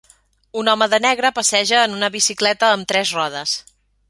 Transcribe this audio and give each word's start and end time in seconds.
Un 0.61 0.71
home 0.71 0.87
de 0.93 0.99
negre 1.05 1.31
passeja 1.35 1.83
en 1.83 1.93
una 1.99 2.09
bicicleta 2.19 2.71
amb 2.79 2.91
tres 2.95 3.15
rodes. 3.21 3.55